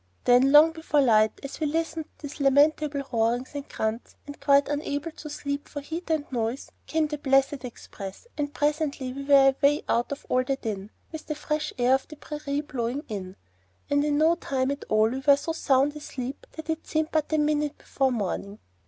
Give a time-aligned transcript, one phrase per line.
[0.23, 4.39] "Then long before light, as we lay listening to these lamentable roarings and grunts, and
[4.41, 9.23] quite unable to sleep for heat and noise, came the blessed express, and presently we
[9.25, 13.03] were away out of all the din, with the fresh air of the prairie blowing
[13.09, 13.35] in;
[13.91, 17.31] and in no time at all we were so sound asleep that it seemed but
[17.31, 18.57] a minute before morning.